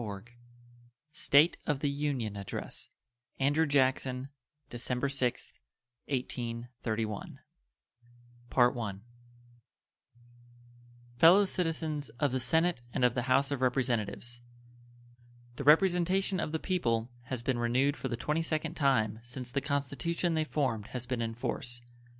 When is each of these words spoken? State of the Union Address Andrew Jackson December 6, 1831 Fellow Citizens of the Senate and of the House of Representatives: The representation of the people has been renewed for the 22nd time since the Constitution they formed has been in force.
State 1.11 1.59
of 1.67 1.79
the 1.81 1.89
Union 2.07 2.35
Address 2.35 2.89
Andrew 3.39 3.67
Jackson 3.67 4.29
December 4.67 5.07
6, 5.09 5.53
1831 6.07 7.39
Fellow 11.19 11.45
Citizens 11.45 12.09
of 12.19 12.31
the 12.31 12.39
Senate 12.39 12.81
and 12.91 13.05
of 13.05 13.13
the 13.13 13.21
House 13.29 13.51
of 13.51 13.61
Representatives: 13.61 14.41
The 15.57 15.63
representation 15.63 16.39
of 16.39 16.51
the 16.51 16.57
people 16.57 17.11
has 17.25 17.43
been 17.43 17.59
renewed 17.59 17.95
for 17.95 18.07
the 18.07 18.17
22nd 18.17 18.73
time 18.75 19.19
since 19.21 19.51
the 19.51 19.61
Constitution 19.61 20.33
they 20.33 20.43
formed 20.45 20.87
has 20.87 21.05
been 21.05 21.21
in 21.21 21.35
force. 21.35 21.79